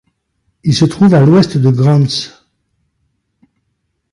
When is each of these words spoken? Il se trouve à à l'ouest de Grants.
Il 0.63 0.73
se 0.73 0.85
trouve 0.85 1.13
à 1.13 1.19
à 1.19 1.25
l'ouest 1.27 1.59
de 1.59 1.69
Grants. 1.69 2.35